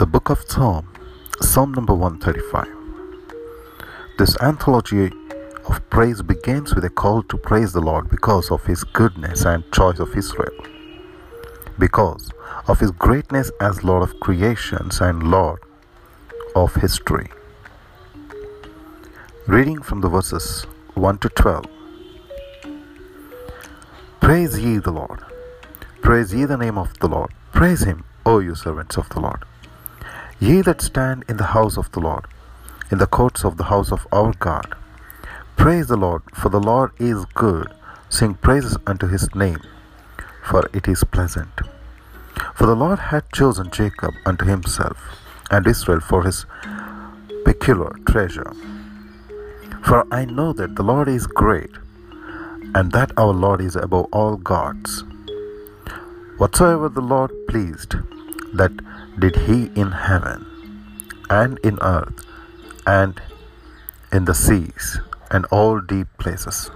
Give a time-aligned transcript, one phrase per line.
[0.00, 0.88] The Book of Psalm,
[1.42, 2.66] Psalm number 135.
[4.16, 5.12] This anthology
[5.68, 9.70] of praise begins with a call to praise the Lord because of his goodness and
[9.72, 10.56] choice of Israel,
[11.78, 12.30] because
[12.66, 15.60] of his greatness as Lord of creations and Lord
[16.56, 17.28] of history.
[19.46, 20.62] Reading from the verses
[20.94, 21.66] 1 to 12.
[24.18, 25.20] Praise ye the Lord.
[26.00, 27.32] Praise ye the name of the Lord.
[27.52, 29.44] Praise him, O you servants of the Lord.
[30.42, 32.24] Ye that stand in the house of the Lord,
[32.90, 34.74] in the courts of the house of our God.
[35.56, 37.68] Praise the Lord, for the Lord is good.
[38.08, 39.60] Sing praises unto his name,
[40.42, 41.60] for it is pleasant.
[42.54, 44.96] For the Lord hath chosen Jacob unto himself,
[45.50, 46.46] and Israel for his
[47.44, 48.50] peculiar treasure.
[49.84, 51.76] For I know that the Lord is great,
[52.74, 55.04] and that our Lord is above all gods.
[56.38, 57.96] Whatsoever the Lord pleased,
[58.54, 58.72] that
[59.18, 60.46] did he in heaven,
[61.28, 62.26] and in earth,
[62.86, 63.20] and
[64.12, 66.70] in the seas, and all deep places.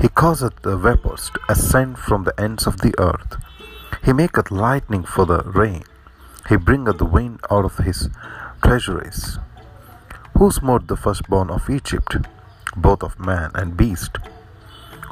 [0.00, 3.36] He causeth the vapors to ascend from the ends of the earth.
[4.04, 5.84] He maketh lightning for the rain.
[6.48, 8.08] He bringeth the wind out of his
[8.62, 9.38] treasuries.
[10.38, 12.16] Who smote the firstborn of Egypt,
[12.76, 14.18] both of man and beast?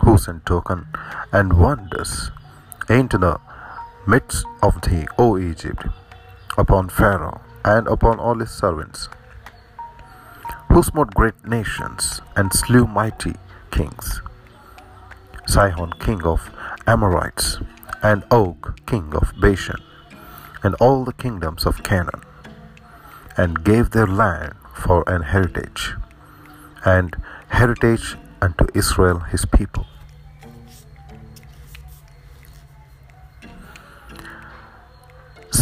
[0.04, 0.86] Who sent token
[1.32, 2.30] and wonders
[2.88, 3.40] into the
[4.06, 5.86] midst of thee, O Egypt,
[6.58, 9.08] upon Pharaoh and upon all his servants?
[10.70, 13.34] Who smote great nations and slew mighty
[13.70, 14.20] kings?
[15.46, 16.50] Sihon, king of
[16.86, 17.58] Amorites,
[18.02, 19.80] and Og, king of Bashan,
[20.62, 22.22] and all the kingdoms of Canaan,
[23.36, 25.94] and gave their land for an heritage,
[26.84, 27.16] and
[27.48, 29.86] heritage unto Israel his people.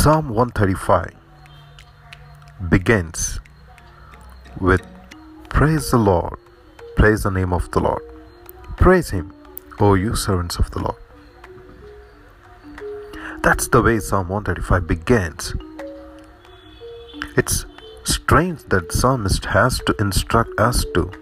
[0.03, 1.15] Psalm 135
[2.69, 3.39] begins
[4.61, 4.85] with
[5.49, 6.41] Praise the Lord,
[6.97, 8.03] praise the name of the Lord,
[8.79, 9.33] praise Him,
[9.79, 10.97] O you servants of the Lord.
[13.45, 15.55] That's the way Psalm 135 begins.
[17.37, 17.65] It's
[18.03, 21.13] strange that the psalmist has to instruct us to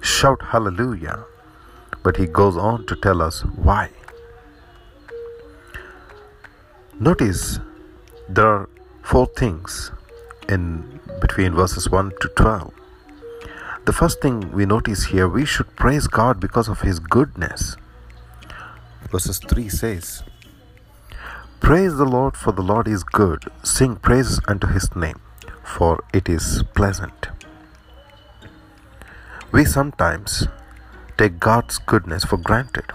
[0.00, 1.26] shout hallelujah,
[2.02, 3.90] but he goes on to tell us why.
[6.98, 7.60] Notice
[8.28, 8.68] there are
[9.02, 9.90] four things
[10.48, 12.72] in between verses 1 to 12.
[13.84, 17.76] The first thing we notice here, we should praise God because of His goodness.
[19.10, 20.22] Verses 3 says,
[21.60, 23.44] Praise the Lord, for the Lord is good.
[23.62, 25.20] Sing praises unto His name,
[25.64, 27.28] for it is pleasant.
[29.50, 30.46] We sometimes
[31.18, 32.86] take God's goodness for granted.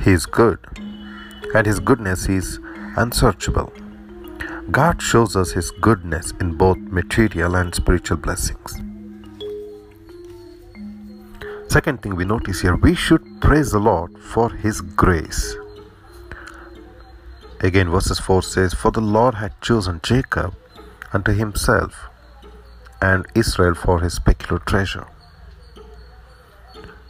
[0.00, 0.58] He is good,
[1.54, 2.60] and His goodness is
[2.96, 3.72] unsearchable.
[4.70, 8.80] God shows us His goodness in both material and spiritual blessings.
[11.68, 15.56] Second thing we notice here, we should praise the Lord for His grace.
[17.60, 20.54] Again, verses 4 says, For the Lord had chosen Jacob
[21.12, 22.08] unto himself,
[23.00, 25.06] and Israel for his peculiar treasure.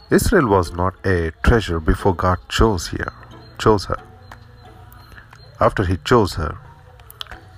[0.09, 3.13] Israel was not a treasure before God chose here,
[3.59, 4.06] chose her.
[5.59, 6.57] After he chose her,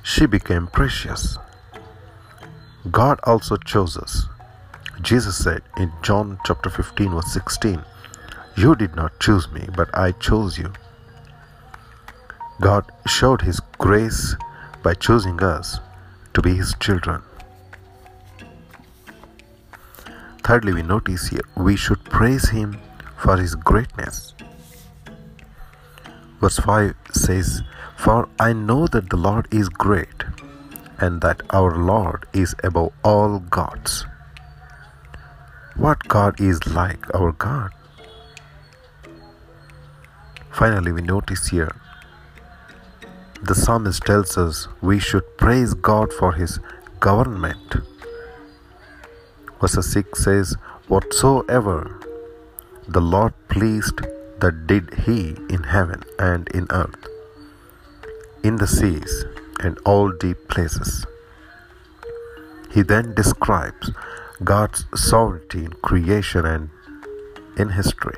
[0.04, 1.38] she became precious.
[2.90, 4.26] God also chose us.
[5.02, 7.84] Jesus said in John chapter 15 verse 16,
[8.56, 10.72] You did not choose me, but I chose you.
[12.62, 14.36] God showed his grace
[14.84, 15.80] by choosing us
[16.34, 17.22] to be his children.
[20.44, 22.80] Thirdly, we notice here we should praise him
[23.18, 24.34] for his greatness.
[26.40, 27.62] Verse 5 says,
[27.98, 30.24] For I know that the Lord is great,
[30.98, 34.06] and that our Lord is above all gods.
[35.76, 37.72] What God is like our God?
[40.52, 41.76] Finally, we notice here
[43.42, 46.60] the psalmist tells us we should praise God for his
[47.00, 47.76] government.
[49.62, 50.56] Verse 6 says,
[50.88, 52.00] Whatsoever
[52.88, 54.02] the Lord pleased,
[54.40, 57.08] that did he in heaven and in earth,
[58.44, 59.26] in the seas
[59.60, 61.06] and all deep places.
[62.72, 63.92] He then describes
[64.44, 66.70] God's sovereignty in creation and
[67.58, 68.16] in history.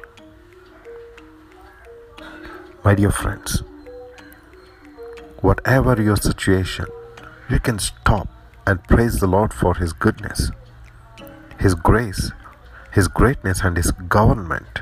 [2.84, 3.64] My dear friends,
[5.40, 6.86] whatever your situation,
[7.50, 8.28] you can stop
[8.68, 10.52] and praise the Lord for His goodness,
[11.60, 12.32] His grace,
[12.92, 14.82] His greatness, and His government.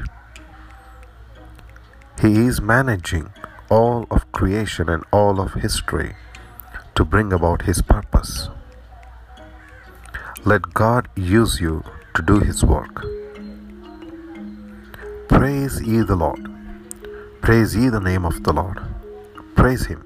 [2.21, 3.31] He is managing
[3.69, 6.15] all of creation and all of history
[6.95, 8.49] to bring about His purpose.
[10.43, 11.83] Let God use you
[12.15, 13.05] to do His work.
[15.29, 16.45] Praise ye the Lord.
[17.41, 18.81] Praise ye the name of the Lord.
[19.55, 20.03] Praise Him,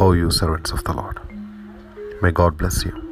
[0.00, 1.20] O you servants of the Lord.
[2.22, 3.03] May God bless you.